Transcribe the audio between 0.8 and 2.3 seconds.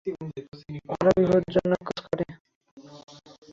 ওরা বিপদজনক কাজ করে।